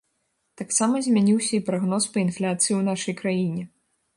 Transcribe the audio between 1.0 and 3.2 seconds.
змяніўся і прагноз па інфляцыі ў нашай